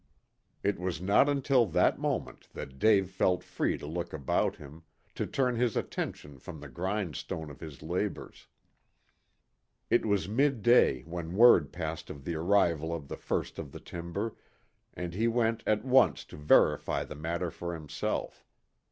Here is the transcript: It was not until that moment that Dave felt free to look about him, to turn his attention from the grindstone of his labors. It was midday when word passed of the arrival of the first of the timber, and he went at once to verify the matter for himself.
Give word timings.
It 0.63 0.79
was 0.79 0.99
not 0.99 1.29
until 1.29 1.67
that 1.67 1.99
moment 1.99 2.47
that 2.53 2.79
Dave 2.79 3.11
felt 3.11 3.43
free 3.43 3.77
to 3.77 3.85
look 3.85 4.13
about 4.13 4.55
him, 4.55 4.81
to 5.13 5.27
turn 5.27 5.57
his 5.57 5.77
attention 5.77 6.39
from 6.39 6.59
the 6.59 6.69
grindstone 6.69 7.51
of 7.51 7.59
his 7.59 7.83
labors. 7.83 8.47
It 9.91 10.03
was 10.03 10.27
midday 10.27 11.03
when 11.03 11.35
word 11.35 11.71
passed 11.71 12.09
of 12.09 12.25
the 12.25 12.33
arrival 12.33 12.91
of 12.91 13.09
the 13.09 13.15
first 13.15 13.59
of 13.59 13.71
the 13.71 13.79
timber, 13.79 14.33
and 14.95 15.13
he 15.13 15.27
went 15.27 15.61
at 15.67 15.85
once 15.85 16.25
to 16.33 16.35
verify 16.35 17.03
the 17.03 17.13
matter 17.13 17.51
for 17.51 17.75
himself. 17.75 18.43